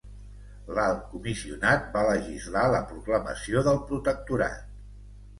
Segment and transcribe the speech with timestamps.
[0.77, 4.65] L'Alt Comissionat va legislar la proclamació del protectorat.